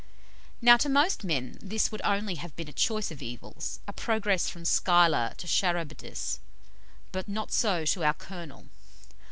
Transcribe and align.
Now 0.63 0.77
to 0.77 0.89
most 0.89 1.23
men 1.23 1.59
this 1.61 1.91
would 1.91 2.01
only 2.03 2.33
have 2.33 2.55
been 2.55 2.67
a 2.67 2.73
choice 2.73 3.11
of 3.11 3.21
evils, 3.21 3.79
a 3.87 3.93
progress 3.93 4.49
from 4.49 4.65
Scylla 4.65 5.35
to 5.37 5.47
Charybdis: 5.47 6.39
not 7.27 7.51
so 7.51 7.85
to 7.85 8.03
our 8.03 8.15
Colonel. 8.15 8.65